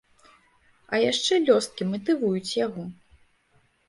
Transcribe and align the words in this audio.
А 0.93 1.01
яшчэ 1.11 1.33
лёсткі 1.49 1.87
матывуюць 1.91 2.57
яго. 2.65 2.87